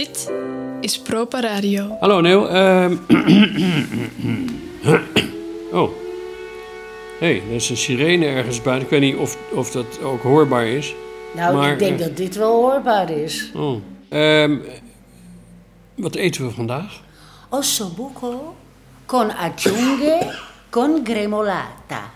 [0.00, 0.30] Dit
[0.80, 1.96] is Propa Radio.
[2.00, 2.48] Hallo Neil.
[2.48, 2.92] ehm
[5.80, 5.90] oh.
[7.18, 8.84] Hé, hey, er is een sirene ergens buiten.
[8.84, 10.94] Ik weet niet of, of dat ook hoorbaar is.
[11.34, 13.50] Nou, Maar, ik denk eh, dat dit wel hoorbaar is.
[13.54, 13.80] Oh.
[14.08, 14.56] Ehm,
[15.94, 17.00] wat eten we vandaag?
[17.48, 18.54] Ossobuco
[19.06, 20.38] con aggiunge
[20.70, 22.10] con gremolata.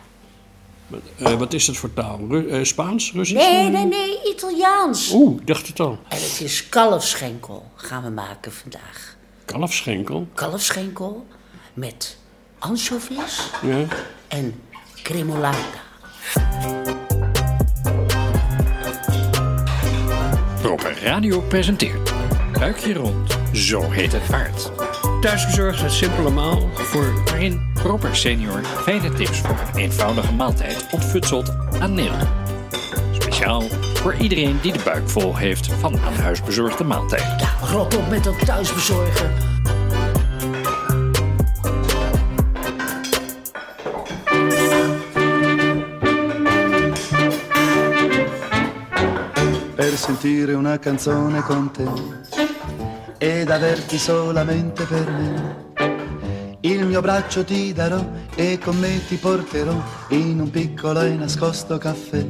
[1.18, 2.20] Wat, eh, wat is dat voor taal?
[2.28, 3.12] Ru- eh, Spaans?
[3.12, 3.46] Russisch?
[3.48, 5.10] Nee, nee, nee, Italiaans.
[5.12, 5.98] Oeh, ik dacht het al.
[6.08, 9.16] En het is kalfsschenkel gaan we maken vandaag.
[9.44, 10.26] Kalfsschenkel?
[10.34, 11.26] Kalfsschenkel
[11.74, 12.16] met
[12.58, 13.84] anchovies Ja.
[14.28, 14.60] en
[14.94, 15.82] gremolata.
[20.60, 22.12] Proper Radio presenteert
[22.58, 24.70] Buikje rond, zo heet het paard.
[25.20, 27.22] Thuisbezorgd uit simpele maal voor...
[27.24, 32.12] Waarin Proper Senior fijne tips voor een eenvoudige maaltijd ontfutselt aan Neil.
[33.12, 33.62] Speciaal
[33.94, 37.40] voor iedereen die de buik vol heeft van aan huis bezorgde maaltijd.
[37.40, 39.32] Ja, rot op met dat thuisbezorgen.
[49.74, 51.84] per sentire una canzone con te
[53.18, 55.73] ed averti solamente per me.
[56.64, 58.02] Il mio braccio ti darò
[58.34, 59.74] e con me ti porterò
[60.08, 62.26] in un piccolo e nascosto caffè.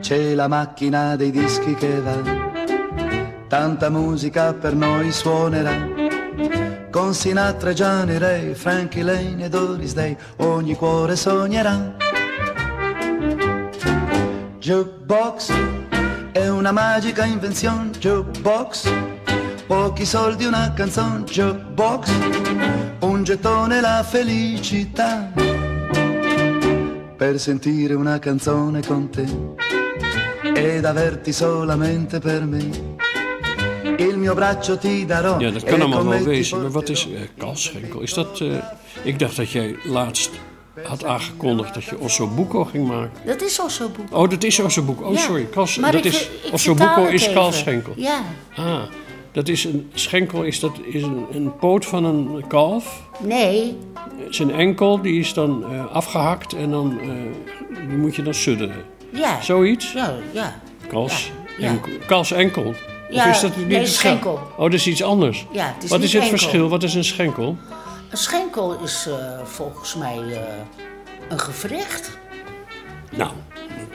[0.00, 2.20] C'è la macchina dei dischi che va,
[3.46, 5.86] tanta musica per noi suonerà.
[6.90, 11.94] Con Sinatra e Gianni Ray, Frankie Lane e Doris Day, ogni cuore sognerà.
[14.58, 15.52] Jukebox
[16.32, 18.92] è una magica invenzione, jukebox.
[19.66, 22.10] Pochi soldi, una canzone, jukebox.
[23.00, 25.32] Un gettone, la felicità.
[27.16, 29.24] Per sentire una canzone con te
[30.54, 32.92] ed averti solamente per me.
[33.96, 35.38] Il mio braccio ti darò.
[35.40, 36.60] Ja, dat e kan allemaal con me wel wezen.
[36.60, 37.22] Maar wat is porterò.
[37.22, 38.00] eh kalfsschenkel?
[38.00, 38.40] Is dat...
[38.40, 38.56] eh,
[39.02, 40.30] ik dacht dat jij laatst
[40.82, 43.12] had aangekondigd dat je ossobuco ging maken.
[43.26, 44.16] Dat is ossobuco.
[44.16, 45.04] Oh, dat is ossobuco.
[45.04, 45.44] Oh, Ja, sorry.
[45.46, 47.34] Kals, maar dat ik- is, ik ossobuco is even.
[47.34, 47.92] kalfschenkel.
[47.96, 48.22] Ja,
[48.56, 48.82] Ah,
[49.34, 53.02] dat is een schenkel, is, dat, is een, een poot van een kalf.
[53.20, 53.76] nee,
[54.30, 57.08] Zijn enkel, die is dan eh, afgehakt en dan eh,
[57.88, 58.84] die moet je dan sudderen.
[59.10, 59.40] ja.
[59.40, 59.92] Zoiets?
[59.92, 60.60] Ja, ja.
[60.88, 61.68] Kals, Ja, ja.
[61.72, 62.64] enkel- kalfsenkel.
[62.64, 62.78] Of
[63.10, 64.40] Ja, is dat niet nee, schenkel.
[64.56, 65.46] Oh, dat is iets anders.
[65.52, 66.38] Ja, het is Wat is het enkel.
[66.38, 66.68] verschil?
[66.68, 67.56] Wat is een schenkel?
[68.10, 69.14] Een schenkel is eh,
[69.44, 70.18] volgens mij
[71.28, 72.18] een gewricht.
[73.16, 73.30] Nou,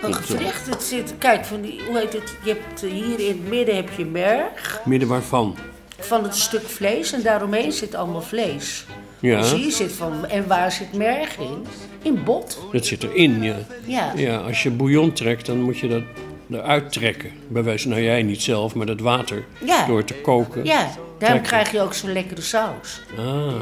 [0.01, 2.33] Eh, gewricht, het zit, kijk, van die, hoe heet het?
[2.43, 5.55] Je hebt eh, hier in het midden heb je merg midden waarvan?
[5.99, 8.85] van het stuk vlees en daaromheen zit allemaal vlees.
[9.19, 11.65] Ja, Dus hier zit van, en waar zit merg in?
[12.01, 12.59] In bot.
[12.71, 13.55] dat zit erin, ja.
[13.85, 14.13] Ja.
[14.15, 16.03] Ja, als je bouillon trekt, dan moet je dat
[16.51, 17.31] eruit trekken.
[17.47, 19.45] Bij wijze, nou jij niet zelf, maar dat water.
[19.65, 19.85] Ja.
[19.85, 20.65] Door te koken.
[20.65, 23.01] Ja, daarom krijg je ook zo'n lekkere saus.
[23.17, 23.53] Ah.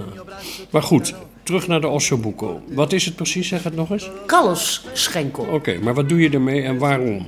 [0.69, 1.13] Maar goed,
[1.47, 2.61] terug naar de ossobuco.
[2.67, 3.47] Wat is het precies?
[3.47, 4.09] Zeg het nog eens.
[4.25, 5.43] Kalfsschenkel.
[5.43, 7.25] Oké, maar wat doe je ermee en waarom?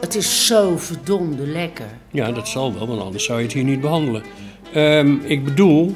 [0.00, 1.86] Het is zo verdomde lekker.
[2.10, 4.22] Ja, dat zal wel, want anders zou je het hier niet behandelen.
[4.72, 5.94] Ehm, ik bedoel,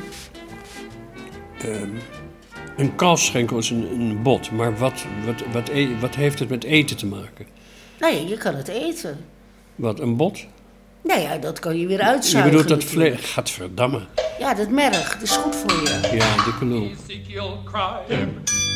[1.62, 1.88] ehm,
[2.76, 6.64] een kalfsschenkel is een, een bot, maar wat, wat, wat, e- wat heeft het met
[6.64, 7.46] eten te maken?
[8.00, 9.18] Ja, je kan het eten.
[9.74, 10.46] Wat, een bot?
[11.02, 12.50] Nou ja, dat kan je weer Je uitzuigen.
[12.50, 13.20] bedoelt dat vlees...
[13.20, 14.00] Gadverdamme.
[14.38, 16.16] Ja, dat merg, dat is goed voor je.
[16.16, 16.90] Ja, dikke lul.
[17.02, 18.28] Ezekiel cried,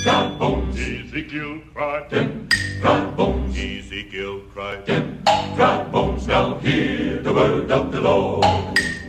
[0.03, 0.77] dry bones.
[0.77, 2.09] Ezekiel cried,
[2.81, 3.57] dry bones.
[3.57, 4.87] Ezekiel cried,
[5.57, 6.27] dry bones.
[6.27, 8.47] Now hear the word of the Lord.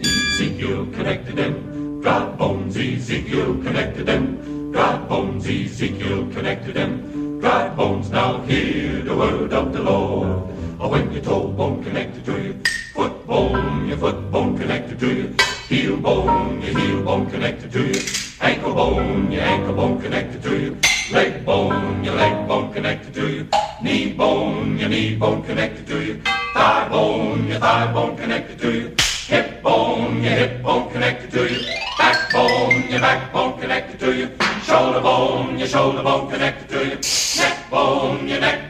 [0.01, 1.55] Ezekiel connected them,
[2.01, 2.75] dry bones.
[2.75, 4.37] Ezekiel connected them,
[4.71, 5.45] dry bones.
[5.45, 8.09] Ezekiel connected them, dry bones.
[8.09, 10.41] Now hear the word of the Lord.
[10.79, 12.55] Oh, when your toe bone connected to your
[12.93, 15.42] foot bone, your foot bone connected to your
[15.73, 18.03] heel bone, your heel bone connected to your
[18.41, 20.75] ankle bone, your ankle bone connected to your
[21.11, 23.45] leg bone, your leg bone connected to your
[23.81, 26.17] knee bone, your knee bone connected to your
[26.53, 28.91] thigh bone, your thigh bone connected to your
[29.25, 31.63] hip bone, your hip bone connected to your
[31.97, 34.29] backbone, your backbone connected to your
[34.63, 36.99] shoulder bone, your shoulder bone connected to your
[37.43, 38.69] neck bone, your neck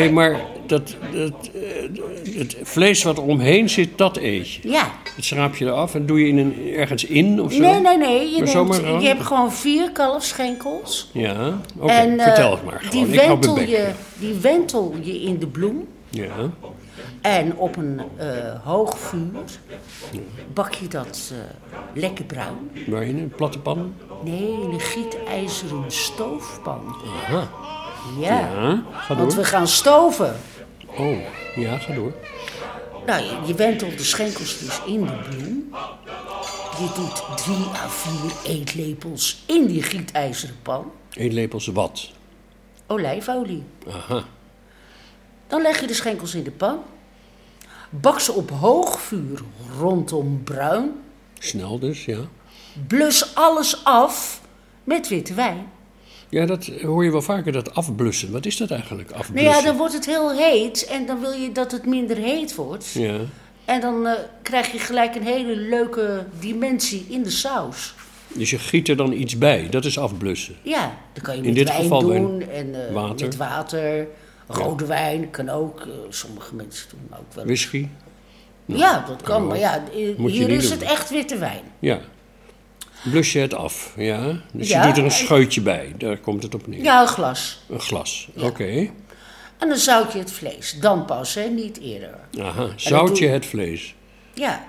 [0.00, 4.68] Hé, maar dat, dat, eh, het vlees wat omheen zit, dat eet je.
[4.68, 4.90] Ja.
[5.16, 7.60] Dat schraap je eraf en doe je in een, ergens in of zo?
[7.60, 8.30] Nee, nee, nee.
[8.34, 11.10] Je, neemt, hebt gewoon vier kalfschenkels.
[11.12, 11.92] Ja, oké.
[11.92, 13.06] eh, Vertel het maar gewoon.
[13.06, 15.86] Die wentel, je, die wentel je in de bloem.
[16.10, 16.26] Ja,
[17.20, 18.26] En op een eh,
[18.64, 19.28] hoog vuur
[20.54, 21.32] bak je dat
[21.94, 22.70] lekker bruin.
[22.86, 23.18] waarin?
[23.18, 23.94] Een platte pan?
[24.24, 26.96] Nee, in een gietijzeren stoofpan.
[27.26, 27.48] Aha.
[28.18, 29.38] Ja, Ja, ga want door.
[29.40, 30.36] we gaan stoven.
[30.96, 31.16] Oh,
[31.56, 32.12] ja, ga door.
[33.06, 35.74] Nou, je, je wentelt de schenkels dus in de bloem.
[36.78, 40.90] Je doet drie à vier eetlepels in die gietijzeren pan.
[41.12, 42.10] Eén lepels wat?
[42.86, 43.62] Olijfolie.
[43.92, 44.24] Aha.
[45.46, 46.78] Dan leg je de schenkels in de pan.
[47.90, 49.40] Bak ze op hoog vuur
[49.78, 50.92] rondom bruin.
[51.38, 52.18] Snel dus, ja.
[52.86, 54.40] Blus alles af
[54.84, 55.70] met witte wijn.
[56.30, 58.32] Ja, dat hoor je wel vaker, dat afblussen.
[58.32, 59.52] Wat is dat eigenlijk, Nou afblussen?
[59.52, 62.92] ja, dan wordt het heel heet en dan wil je dat het minder heet wordt.
[62.92, 63.16] Ja,
[63.64, 64.12] En dan eh,
[64.42, 67.94] krijg je gelijk een hele leuke dimensie in de saus.
[68.28, 69.68] dus je giet er dan iets bij.
[69.70, 70.56] Dat is afblussen.
[70.62, 73.26] Ja, dan kan je In met dit wijn geval doen en eh, Water.
[73.26, 74.06] met water.
[74.46, 75.80] Rode wijn kan ook.
[75.80, 77.44] eh, sommige mensen doen ook wel.
[77.44, 77.86] Whisky?
[78.64, 79.42] ja, dat kan.
[79.42, 79.48] ook.
[79.48, 79.82] Maar ja,
[80.16, 80.78] hier is doen.
[80.78, 81.62] het echt witte wijn.
[81.78, 82.00] Ja.
[83.02, 84.40] Blus je het af, ja.
[84.52, 85.94] Dus Ja, je doet er een en- scheutje bij.
[85.98, 86.82] Daar komt het op neer.
[86.82, 87.60] Ja, een glas.
[87.68, 88.28] Een glas.
[88.38, 88.90] Oké.
[89.58, 90.76] En dan zout je het vlees.
[90.80, 92.14] Dan pas, hè, niet eerder.
[92.40, 92.68] Aha.
[92.76, 93.94] Zout je het vlees?
[94.34, 94.64] Ja.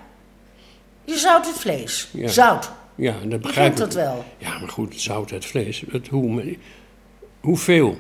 [1.06, 2.08] Je zout het vlees.
[2.14, 2.28] Ja.
[2.28, 2.72] Zout.
[2.96, 3.78] Ja, dat Je begrijp ik.
[3.78, 4.26] dat wel.
[4.38, 5.84] Ja, maar goed, zout het vlees.
[5.92, 6.58] Het, hoe,
[7.40, 7.98] hoeveel?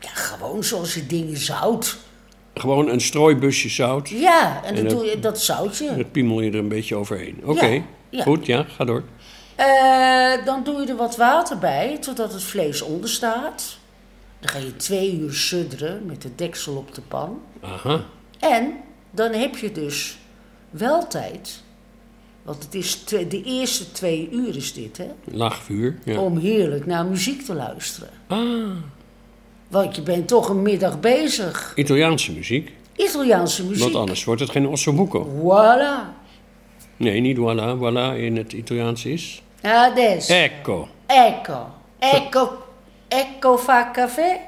[0.00, 1.96] Ja, gewoon zoals je dingen zout.
[2.54, 4.08] Gewoon een strooibusje zout.
[4.08, 5.96] Ja, en dan dat- doe je dat zoutje.
[5.96, 7.40] Dat piemel je er een beetje overheen.
[7.44, 8.22] Oké, ja.
[8.22, 9.02] goed, ja, ga door.
[9.56, 13.78] Eh, dan doe je er wat water bij, totdat het vlees onder staat.
[14.40, 17.40] Dan ga je twee uur sudderen met de deksel op de pan.
[17.60, 18.04] Aha,
[18.38, 18.72] En
[19.10, 20.18] dan heb je dus
[20.70, 21.62] wel tijd,
[22.42, 25.06] want het is de eerste twee uur is dit, hè?
[25.24, 25.98] laag vuur.
[26.04, 26.18] Ja.
[26.20, 28.08] Om heerlijk naar muziek te luisteren.
[28.26, 28.70] Ah,
[29.68, 31.72] Want je bent toch een middag bezig.
[31.76, 32.72] Italiaanse muziek.
[32.96, 33.84] Italiaanse muziek.
[33.84, 35.26] Wat anders wordt het geen ossobuco.
[35.42, 36.14] Voilà.
[36.96, 37.78] Nee, niet voilà.
[37.78, 39.42] Voilà in het Italiaans is.
[39.66, 40.32] Adesso.
[40.32, 40.88] Ecco.
[41.06, 41.66] Ecco.
[41.98, 42.64] Ecco.
[43.08, 44.40] Ecco fa caffè.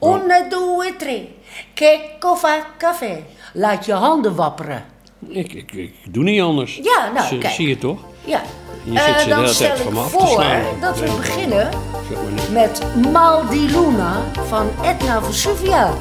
[0.00, 1.28] Una, due, tre.
[1.74, 3.22] Checco fa caffè.
[3.52, 4.84] Laat je handen wapperen.
[5.28, 6.80] Ik, ik, ik doe niet anders.
[6.82, 7.54] Ja, nou, Zie- kijk.
[7.54, 7.98] Zie je toch?
[8.24, 8.42] Ja.
[8.84, 10.44] Je zit ze de dan hele stel tijd ik van af voor
[10.80, 11.68] dat we beginnen
[12.52, 12.82] met
[13.12, 15.94] Mal di Luna van Etna Vesuvia.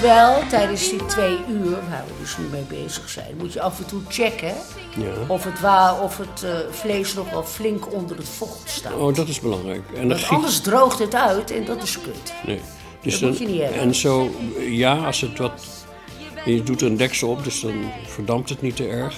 [0.00, 3.60] Moet wel tijdens die twee uur, waar we dus nu mee bezig zijn, moet je
[3.60, 4.54] af en toe checken
[4.96, 5.06] Ja.
[5.28, 8.92] of het, wa of het eh, vlees nog wel flink onder het vocht staat.
[8.94, 9.82] Oh, dat is belangrijk.
[9.96, 10.28] En Want giet...
[10.30, 12.32] anders droogt het uit en dat is kut.
[12.46, 12.60] Nee.
[13.02, 13.80] Dus Dat dan, moet je niet hebben.
[13.80, 14.30] En zo,
[14.68, 15.52] ja, als het wat...
[16.44, 17.74] Je doet er een deksel op, dus dan
[18.06, 19.16] verdampt het niet te erg.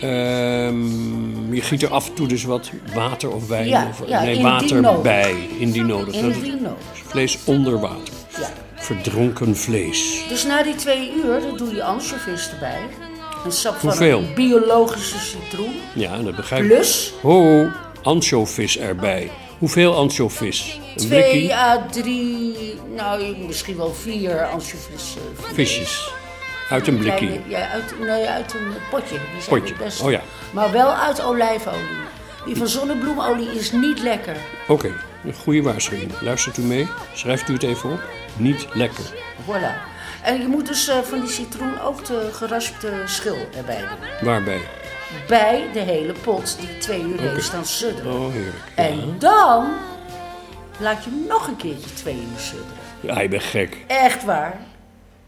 [0.00, 4.22] Ehm, je giet er af en toe dus wat water of wijn Ja, of ja,
[4.22, 6.14] nee, water bij, indien nodig.
[6.14, 6.78] Indien nodig.
[7.06, 8.14] vlees onder water.
[8.40, 8.48] Ja.
[8.82, 10.24] Verdronken vlees.
[10.28, 12.80] Dus na die twee uur, dan doe je ansjovis erbij.
[13.44, 14.18] Een sap van Hoeveel?
[14.18, 15.74] een biologische citroen.
[15.94, 16.68] Ja, dat begrijp ik.
[16.68, 17.68] Plus Ho,
[18.02, 19.30] ansjovis erbij.
[19.58, 20.80] Hoeveel ansjovis?
[20.96, 21.54] Een twee blikkie?
[21.54, 22.56] à drie,
[22.96, 25.14] nou misschien wel vier ansjovis.
[25.16, 26.10] eh, Visjes.
[26.70, 29.08] Uit een kleine- Ja, uit, nee, uit een potje.
[29.34, 30.04] Die zijn Potje.
[30.04, 30.20] Oh ja.
[30.52, 31.78] Maar wel uit olijfolie.
[32.46, 34.36] Die van zonnebloemolie is niet lekker.
[34.68, 34.92] Oké,
[35.24, 36.10] een goede waarschuwing.
[36.20, 36.88] Luistert u mee?
[37.14, 38.00] Schrijft u het even op.
[38.36, 39.04] Niet lekker.
[39.46, 39.90] Voilà.
[40.22, 44.26] En je moet dus eh, van die citroen ook de geraspte schil erbij doen.
[44.28, 44.60] Waarbij?
[45.28, 48.12] Bij de hele pot die twee uur heeft staan sudderen.
[48.12, 48.54] Oh, heerlijk.
[48.74, 49.68] En dan
[50.78, 52.72] laat je hem nog een keertje twee uur sudderen.
[53.00, 53.76] Ja, je bent gek.
[53.86, 54.60] Echt waar.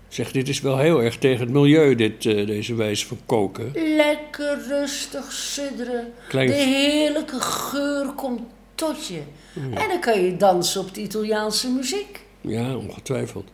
[0.08, 3.70] Zeg, dit is wel heel erg tegen het milieu, dit, eh, deze wijze van koken.
[3.96, 6.12] Lekker rustig sudderen.
[6.28, 8.40] Klein- De heerlijke geur komt
[8.74, 9.22] tot je.
[9.54, 12.20] En dan kan je dansen op de Italiaanse muziek.
[12.40, 13.48] Ja, ongetwijfeld.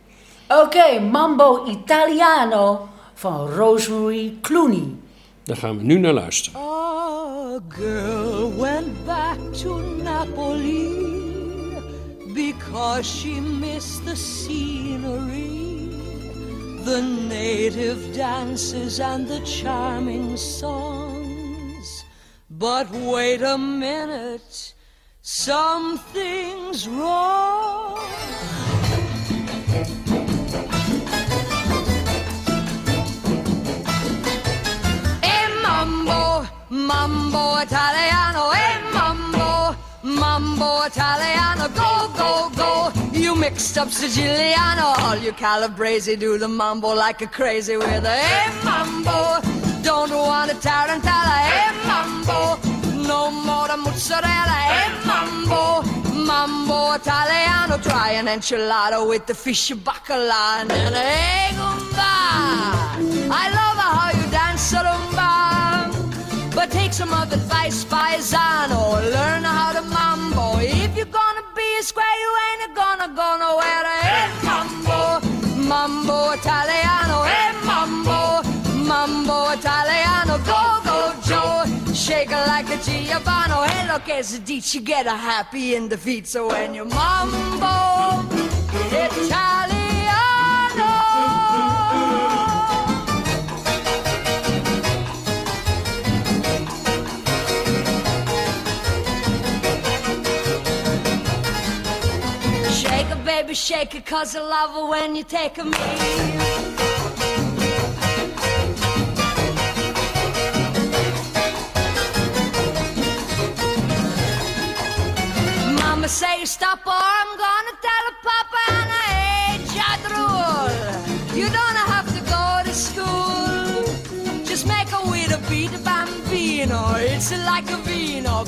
[0.47, 4.95] Oké, Mambo Italiano van Rosemary Clooney.
[5.43, 6.59] Daar gaan we nu naar luisteren.
[6.61, 10.99] A girl went back to Napoli
[12.33, 15.89] because she missed the scenery,
[16.85, 22.05] the native dances and the charming songs.
[22.49, 24.73] But wait a minute,
[25.21, 27.97] something's wrong.
[35.23, 42.91] E mambo, mambo italiano, e mambo, mambo italiano, go, go, go.
[43.11, 48.17] You mixed up Siciliano, all you Calabrese do the mambo like a crazy with a
[48.17, 49.39] e mambo.
[49.83, 52.70] Don't want a tarantella, e mambo.
[53.07, 55.81] No more the mozzarella, e mambo.
[56.13, 60.93] Mambo italiano, try an enchilada with the fish bacala and an
[63.33, 66.53] I love how you dance rumba.
[66.53, 69.01] But take some of the advice, paisano.
[69.15, 70.59] Learn how to mambo.
[70.59, 72.50] If you're gonna be a square, you ain't
[83.91, 86.25] look, as a ditch, you get a happy in the feet.
[86.27, 88.23] So when you mambo
[89.01, 89.71] italiano.
[102.71, 106.70] Shake it, baby, shake it, cause I love it when you take a me.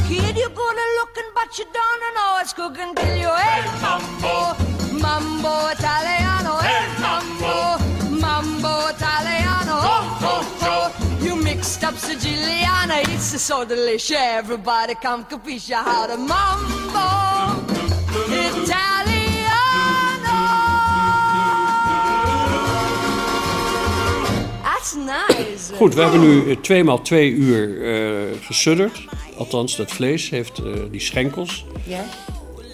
[0.07, 4.55] Kid, you're good at looking, but you don't know it's cooking till you hey mambo,
[4.99, 7.77] mambo italiano, hey mambo,
[8.19, 9.75] mambo italiano.
[9.81, 10.91] Oh, oh, oh.
[11.21, 14.17] You mixed up Siciliana, it's so delicious.
[14.17, 17.07] Everybody come capisce how to mambo
[18.27, 19.13] italiano.
[24.63, 25.71] That's nice.
[25.77, 29.05] Goed, we hebben nu tweemaal twee uur eh gesudderd.
[29.37, 31.65] Althans, dat vlees heeft eh, die schenkels.
[31.83, 32.03] Ja?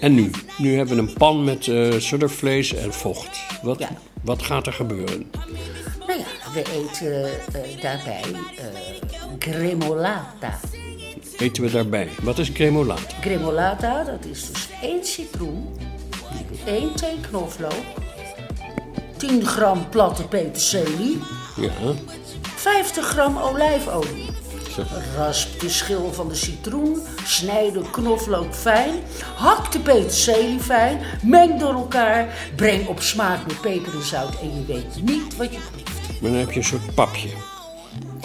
[0.00, 0.30] En nu?
[0.58, 3.38] Nu hebben we een pan met eh suddervlees en vocht.
[3.62, 3.88] Wat, Ja.
[4.24, 5.30] wat gaat er gebeuren?
[6.06, 8.20] Nou ja, we eten eh, daarbij
[9.38, 10.58] gremolata.
[11.38, 12.08] Eten we daarbij?
[12.22, 13.02] Wat is gremolata?
[13.20, 15.68] Gremolata, dat is dus één citroen,
[16.64, 17.72] één thee knoflook,
[19.16, 21.18] 10 gram platte peterselie,
[21.56, 21.70] Ja,
[22.56, 24.29] 50 gram olijfolie.
[25.16, 28.94] Rasp de schil van de citroen, snijd de knoflook fijn,
[29.34, 34.54] hak de peterselie fijn, meng door elkaar, breng op smaak met peper en zout en
[34.54, 36.20] je weet niet wat je proeft.
[36.20, 37.28] maar dan heb je een soort papje.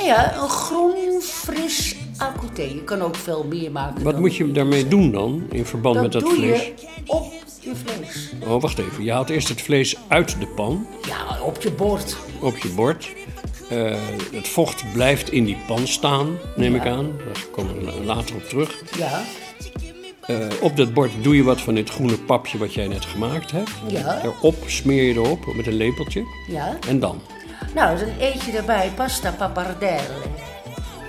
[0.03, 2.61] Ja, een groen, fris acouté.
[2.61, 4.03] Je kan ook veel meer maken.
[4.03, 6.61] Wat moet je daarmee doen dan, in verband Dat met dat doe vlees?
[6.63, 6.73] je
[7.05, 8.29] op je vlees.
[8.47, 9.03] Oh, wacht even.
[9.03, 12.15] Je haalt eerst het vlees uit de pan, Ja, op je bord.
[12.39, 13.09] op je bord.
[13.69, 13.95] Eh,
[14.33, 17.17] het vocht blijft in die pan staan, neem ik aan.
[17.25, 18.81] Daar komen we later op terug.
[18.97, 19.21] Ja,
[20.25, 23.51] Eh, op dat bord doe je wat van dit groene papje wat jij net gemaakt
[23.51, 23.69] hebt.
[23.87, 24.21] Ja.
[24.23, 26.23] Erop smeer je erop met een lepeltje.
[26.47, 26.77] ja.
[26.87, 27.21] En dan?
[27.75, 30.01] Nou, dan eet je daarbij pasta pappardelle.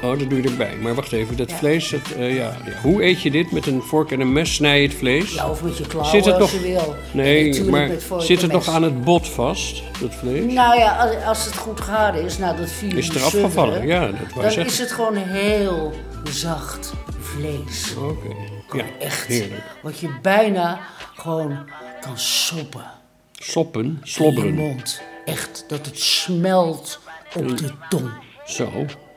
[0.03, 0.77] Oh, dat doe je erbij.
[0.81, 2.73] Maar wacht even, dat vlees, dat, eh, ja, ja.
[2.83, 3.51] Hoe eet je dit?
[3.53, 5.35] Met een vork en een mes snij je het vlees?
[5.35, 6.95] Ja, of met je klauwen Zit het als nog- je wil.
[7.13, 10.53] Nee, maar zit het nog aan het bot vast, dat vlees?
[10.53, 13.87] Nou ja, als, als het goed gaar is, nou dat vier Is uur er afgevallen?
[13.87, 14.67] Ja, dat wou Dan zeggen.
[14.73, 15.93] is het gewoon heel
[16.31, 17.95] zacht vlees.
[17.97, 18.35] Oké,
[18.77, 19.27] ja, Echt.
[19.27, 19.63] heerlijk.
[19.83, 20.79] Wat je bijna
[21.17, 21.59] gewoon
[22.01, 22.85] kan soppen.
[23.33, 24.55] Soppen, In je slobberen.
[24.55, 25.01] mond.
[25.25, 27.01] Echt, dat het smelt
[27.35, 28.11] op de tong.
[28.47, 28.71] Zo,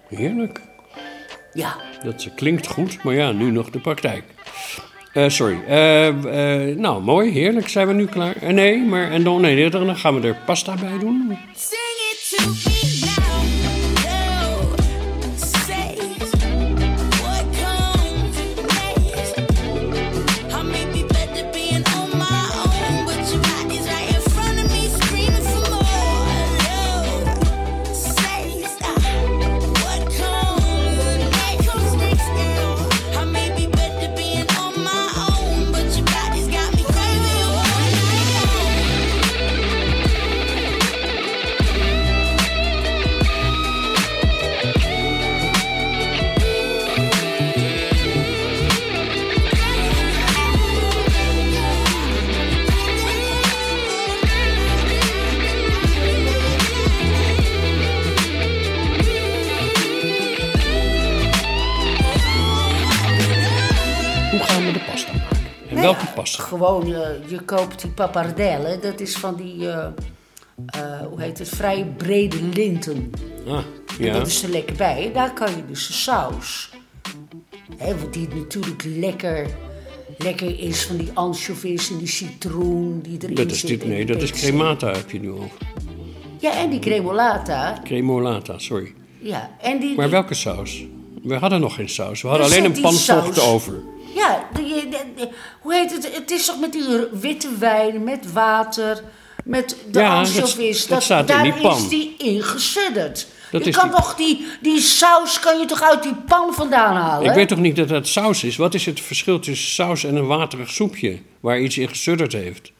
[0.07, 0.61] heerlijk.
[1.53, 4.23] Ja, Dat klinkt goed, maar ja, nu nog de praktijk.
[5.13, 5.59] Eh, sorry.
[5.67, 7.67] Eh, eh, nou, mooi, heerlijk.
[7.67, 8.53] Zijn we nu klaar?
[8.53, 11.37] Nee, maar en dan, nee, dan gaan we er pasta bij doen.
[66.49, 68.79] Gewoon, eh, je koopt die pappardelle.
[68.81, 69.85] Dat is van die, eh,
[70.65, 73.11] eh, hoe heet het, vrij brede linten.
[73.47, 74.13] Ah, En ja.
[74.13, 75.11] dat is er lekker bij.
[75.13, 76.69] Daar kan je dus de saus.
[77.77, 79.47] Hè, want die natuurlijk lekker,
[80.17, 83.89] lekker is van die anchovies en die citroen die erin Dat is zit dit, en
[83.89, 85.57] nee, dat is cremata heb je nu over.
[86.39, 87.79] Ja, en die cremolata.
[87.83, 88.93] Cremolata, sorry.
[89.19, 89.95] Ja, en die...
[89.95, 90.85] Maar welke saus?
[91.23, 92.21] We hadden nog geen saus.
[92.21, 93.39] We hadden Er alleen een die pan vocht saus.
[93.39, 93.73] over.
[94.15, 94.89] Ja, die-
[95.61, 96.15] hoe heet het?
[96.15, 99.03] Het is toch met die witte wijn, met water,
[99.45, 100.87] met de Ja, dat- anchovies.
[100.87, 101.77] dat staat in daar die pan.
[101.77, 103.27] is die ingesudderd.
[103.51, 106.95] Dat je kan die- toch die, die saus kan je toch uit die pan vandaan
[106.95, 107.29] halen?
[107.29, 108.55] Ik weet toch niet dat dat saus is?
[108.57, 112.71] Wat is het verschil tussen saus en een waterig soepje waar iets in gesudderd heeft?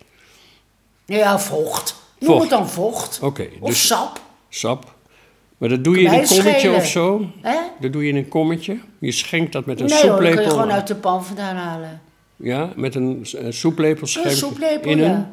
[1.05, 1.95] Ja, vocht.
[2.19, 3.19] Noem het dan vocht.
[3.21, 4.19] Oké, Of dus- sap.
[4.49, 4.93] Sap.
[5.59, 6.75] Maar dat doe je in een kommetje schelen.
[6.75, 7.25] of zo?
[7.41, 7.57] Hè?
[7.79, 8.77] Dat doe je in een kommetje.
[8.99, 10.35] Je schenkt dat met een Nee hoor, dat soeplepel.
[10.35, 12.01] kan je gewoon uit de pan vandaan halen.
[12.35, 15.05] Ja, met een eh, soeplepel Een schenk soeplepel, in ja.
[15.05, 15.25] een...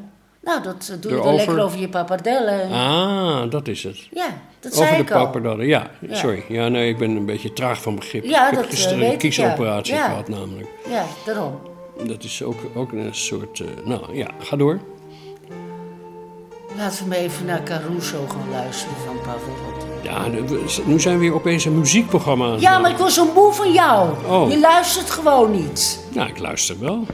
[0.43, 2.71] Nou, dat eh, doe je dan lekker over je pappardellen.
[2.71, 4.09] Ah, dat is het.
[4.11, 4.27] Ja,
[4.61, 5.23] dat Over zei de ik al.
[5.23, 5.91] pappardellen, ja.
[6.01, 6.15] Ja.
[6.15, 6.45] Sorry.
[6.49, 8.25] Ja, nee, ik ben een beetje traag van begrip.
[8.25, 10.09] Ja, ik heb dat, eh, gisteren weet een kiesoperatie ja.
[10.09, 10.69] Gehad namelijk.
[10.89, 11.59] Ja, daarom.
[12.07, 13.61] Dat is ook, ook een soort...
[13.61, 14.81] eh, nou ja, ga door.
[16.77, 19.86] Laten we even naar Caruso gaan luisteren van Pavarotti.
[20.07, 20.27] Ja,
[20.85, 23.73] nu zijn we weer opeens een muziekprogramma aan Ja, maar ik was zo moe van
[23.73, 24.11] jou.
[24.27, 24.51] Oh.
[24.51, 26.07] Je luistert gewoon niet.
[26.11, 27.07] Ja, ik luister wel.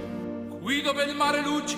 [0.64, 1.76] Guido il mare luce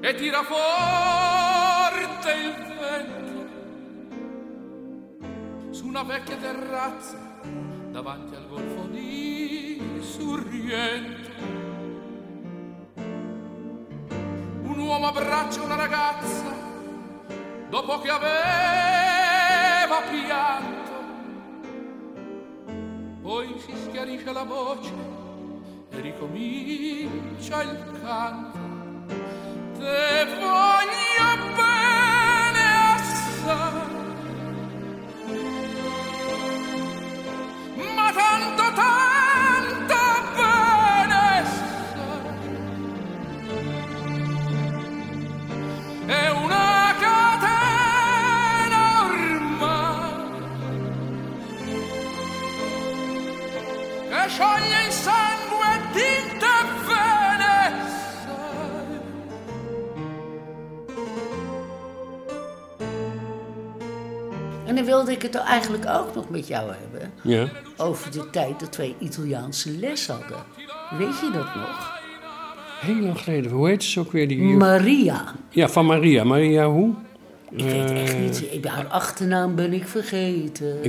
[0.00, 3.46] e tira forte il vento
[5.70, 7.18] su una vecchia terrazza
[7.92, 11.30] davanti al golfo di Sorrento.
[14.62, 16.57] Un uomo abbraccia una ragazza
[17.68, 20.92] dopo che aveva pianto,
[23.20, 24.92] poi si schiarisce la voce
[25.90, 28.58] e ricomincia il canto.
[29.78, 31.07] Te voglio
[65.08, 67.12] wilde ik het eigenlijk ook nog met jou hebben.
[67.22, 67.48] Ja.
[67.76, 70.36] Over de tijd dat wij Italiaanse les hadden.
[70.98, 71.96] Weet je dat nog?
[72.80, 73.50] Heel lang geleden.
[73.50, 74.28] Hoe heet ze ook weer?
[74.28, 74.38] Die...
[74.42, 75.24] Maria.
[75.50, 76.24] Ja, van Maria.
[76.24, 76.94] Maria hoe?
[77.50, 78.44] Ik weet echt Eh, niet.
[78.52, 80.80] Ik- Haar achternaam ben ik vergeten.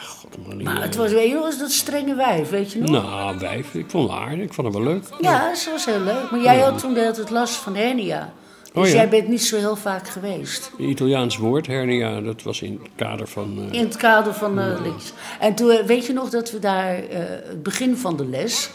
[0.00, 0.62] God, Maria.
[0.62, 2.90] maar het was, weet je, was dat strenge wijf, weet je nog?
[2.90, 3.74] Nou, wijf.
[3.74, 4.44] Ik vond haar aardig.
[4.44, 5.04] Ik vond haar wel leuk.
[5.20, 6.30] Ja, ze was heel leuk.
[6.30, 8.32] Maar jij had toen de hele tijd last van hernia.
[8.72, 8.94] Dus Oh ja.
[8.94, 10.70] jij bent niet zo heel vaak geweest.
[10.78, 13.58] Een Italiaans woord, hernia, dat was in het kader van...
[13.70, 15.12] eh, In het kader van de les.
[15.40, 18.70] En toen, eh, weet je nog dat we daar, het begin van de les,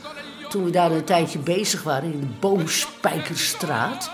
[0.50, 4.12] toen we daar een tijdje bezig waren in de Boomspijkerstraat,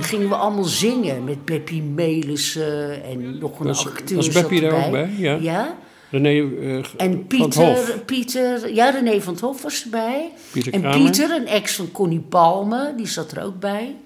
[0.00, 4.16] gingen we allemaal zingen met Beppie Melissen en nog een Was- acteur.
[4.16, 5.10] was Beppie daar ook bij?
[5.18, 5.74] Ja.
[6.10, 8.04] René eh, En van het Pieter, Hof.
[8.04, 10.30] Pieter, ja, René van het Hof was erbij.
[10.52, 10.98] Pieter en Kramer.
[11.00, 13.96] Pieter, een ex van Connie Palme, die zat er ook bij.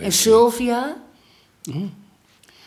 [0.00, 0.96] En Sylvia.
[1.68, 1.72] Oh.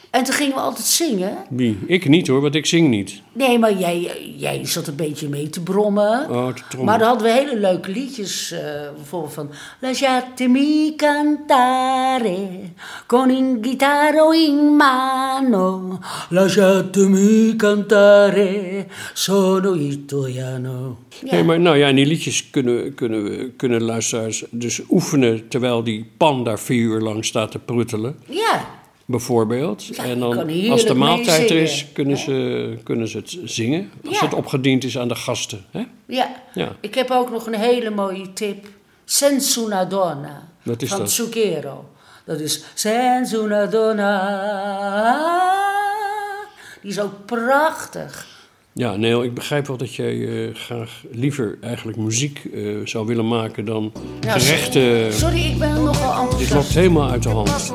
[0.09, 1.37] En toen gingen we altijd zingen.
[1.49, 1.77] Wie?
[1.87, 3.21] Ik niet hoor, want ik zing niet.
[3.33, 6.29] Nee, maar jij, jij zat een beetje mee te brommen.
[6.29, 6.85] Oh, te trommen.
[6.89, 8.51] Maar dan hadden we hele leuke liedjes.
[8.51, 8.59] eh,
[8.95, 9.49] bijvoorbeeld van...
[9.81, 12.47] Lasciatemi cantare
[13.07, 15.99] con un chitarro in mano.
[16.29, 20.97] Lasciatemi cantare, sono italiano.
[21.23, 21.31] Ja.
[21.33, 25.83] Nee, maar nou ja, en die liedjes kunnen, kunnen, we- kunnen luisteraars dus oefenen terwijl
[25.83, 28.65] die pan daar vier uur lang staat te pruttelen, ja,
[29.09, 29.85] bijvoorbeeld.
[29.85, 33.91] Ja, en dan, als de maaltijd er is, kunnen ze, kunnen ze het zingen.
[34.05, 34.25] Als Ja.
[34.25, 35.65] het opgediend is aan de gasten.
[35.71, 35.83] Hè?
[36.05, 36.35] ja.
[36.53, 36.75] Ja.
[36.79, 38.67] Ik heb ook nog een hele mooie tip.
[39.05, 40.47] Senza una donna.
[40.63, 41.11] Wat is van dat?
[41.11, 41.89] Zucchero.
[42.25, 44.17] Dat is Senza una donna.
[46.81, 48.27] Die is ook prachtig.
[48.73, 53.27] Ja, Neel, ik begrijp wel dat jij eh, graag liever eigenlijk muziek eh, zou willen
[53.27, 53.91] maken dan
[54.21, 55.13] Ja, gerechten.
[55.13, 56.53] Sorry, ik ben nogal Dit enthousiast.
[56.53, 57.73] loopt helemaal uit de hand.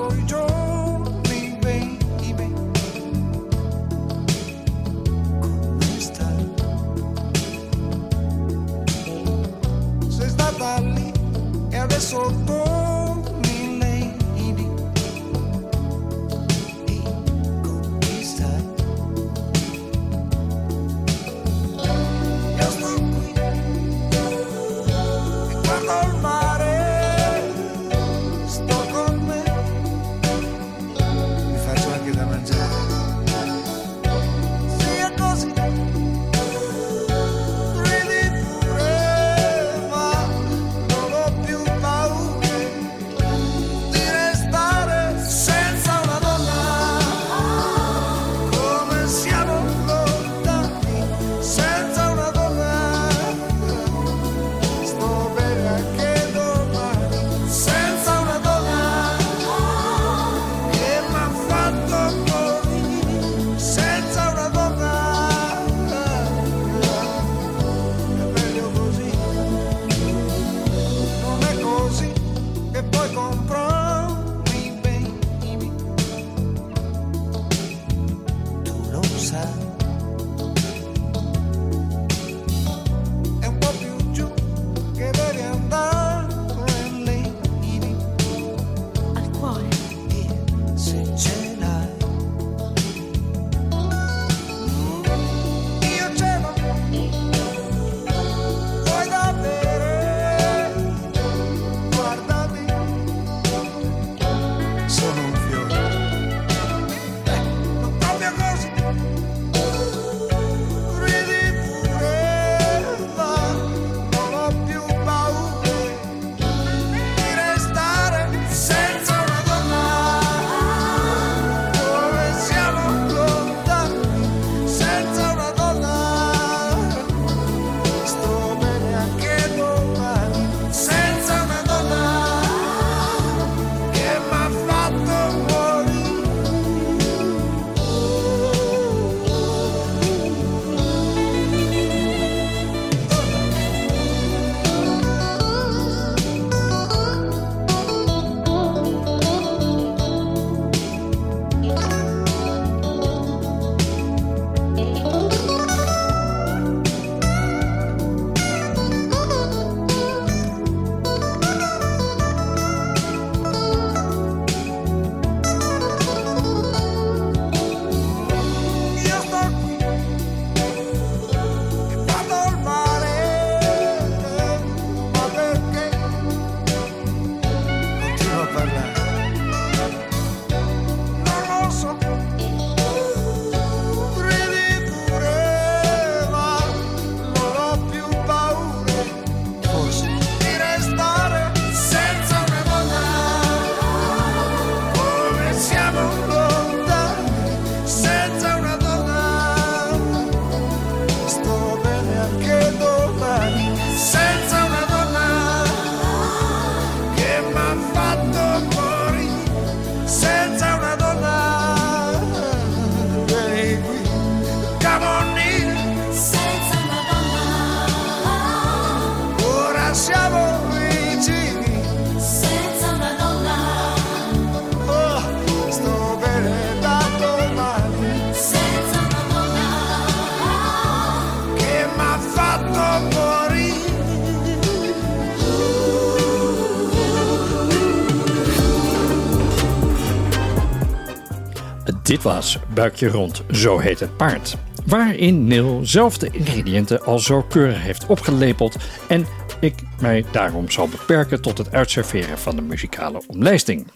[242.05, 244.57] Dit was Buikje Rond, zo heet het paard.
[244.87, 248.77] Waarin Neil zelf de ingrediënten al zo keurig heeft opgelepeld
[249.09, 249.27] en
[249.61, 253.87] ik mij daarom zal beperken tot het uitserveren van de muzikale omlijsting.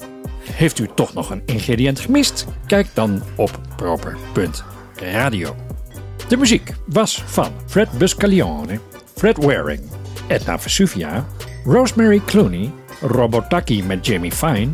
[0.52, 2.46] Heeft u toch nog een ingrediënt gemist?
[2.66, 5.56] Kijk dan op proper.radio.
[6.28, 8.80] De muziek was van Fred Buscaglione,
[9.14, 9.82] Fred Waring,
[10.28, 11.26] Edna Vesuvia,
[11.64, 14.70] Rosemary Clooney, Robotaki met Jamie Fine,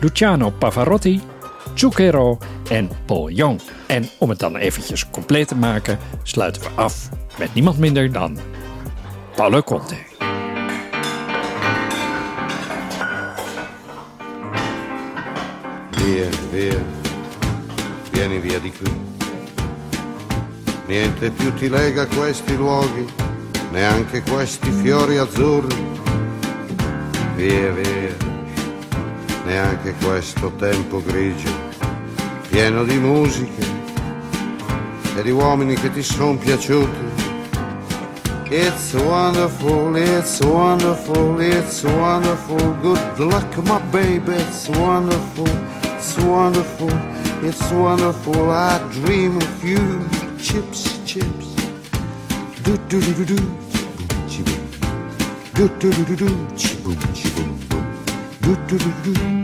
[0.00, 1.20] Luciano Pavarotti,
[1.74, 2.38] Zucchero
[2.70, 3.60] en Paul Young.
[3.86, 8.38] En om het dan eventjes compleet te maken, sluiten we af met niemand minder dan
[9.36, 9.94] Paolo Conte.
[15.90, 16.78] Via, via,
[18.12, 18.92] vieni via di qui.
[20.86, 23.06] Niente più ti lega questi luoghi,
[23.70, 25.76] neanche questi fiori azzurri.
[27.36, 28.29] Via, via,
[29.50, 31.50] neanche questo tempo grigio,
[32.50, 33.66] pieno di musiche
[35.16, 37.08] e di uomini che ti sono piaciuti.
[38.50, 42.58] It's wonderful, it's wonderful, it's wonderful.
[42.80, 45.48] Good luck, my baby, it's wonderful,
[45.82, 46.90] it's wonderful,
[47.42, 48.50] it's wonderful.
[48.50, 50.08] I dream of you,
[50.38, 51.54] chips, chips.
[52.62, 53.36] Do do do do do,
[54.28, 54.62] chi boom,
[55.54, 57.58] do do do do do, chi boom, chi boom
[58.40, 59.39] do do do do.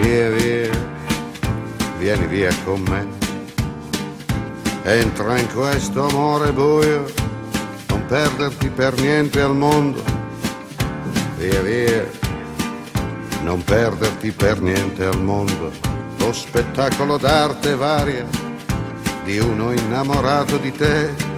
[0.00, 0.70] Via, via,
[1.98, 3.06] vieni via con me.
[4.82, 7.04] Entra in questo amore buio,
[7.88, 10.02] non perderti per niente al mondo.
[11.36, 12.08] Via via,
[13.42, 15.70] non perderti per niente al mondo.
[16.18, 18.26] Lo spettacolo d'arte varia
[19.24, 21.29] di uno innamorato di te.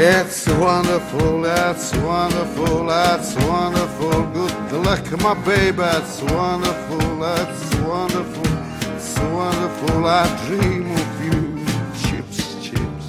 [0.00, 4.26] It's wonderful, that's wonderful, that's wonderful.
[4.32, 8.46] Good luck, my baby, that's wonderful, that's wonderful,
[8.94, 10.06] it's wonderful.
[10.06, 11.66] I dream of you
[11.98, 13.08] chips, chips.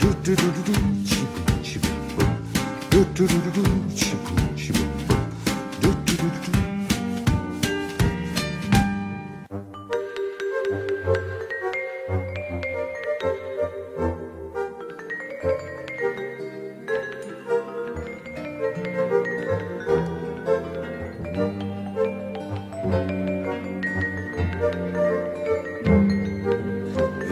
[0.00, 1.28] Do do do do do, chip
[1.62, 1.82] chip.
[2.90, 3.97] Do do do do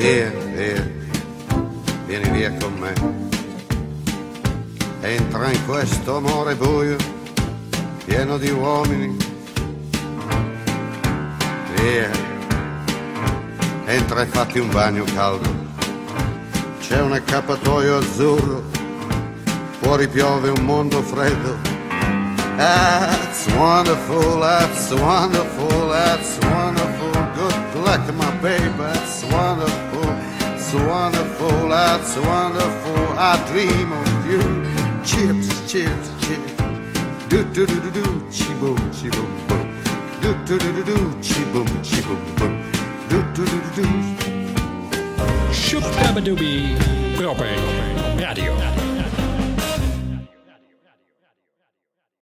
[0.07, 0.89] Via, via,
[2.07, 2.93] vieni via con me.
[5.01, 6.97] Entra in questo amore buio,
[8.05, 9.17] pieno di uomini.
[11.75, 12.09] Via,
[13.87, 15.53] entra e fatti un bagno caldo.
[16.79, 18.63] C'è un accappatoio azzurro,
[19.81, 21.59] fuori piove un mondo freddo.
[22.57, 27.11] That's wonderful, that's wonderful, that's wonderful.
[27.35, 29.86] Good luck, my baby, that's wonderful,
[30.67, 32.97] it's wonderful, that's wonderful.
[33.17, 34.43] I dream of you.
[35.05, 36.53] Chips, chips, chips.
[37.29, 39.67] Do do do do do, chi boom, chi boom boom.
[40.21, 42.55] Do do do do do, chi boom, chi boom boom.
[43.09, 45.53] Do do do do do.
[45.53, 46.77] Shoop-dabba-doobie.
[47.17, 47.55] Proper
[48.19, 48.96] Radio.